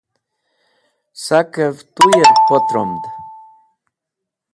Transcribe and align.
Sakẽv 1.25 1.77
tuyẽr 1.95 2.29
potromed. 2.47 3.03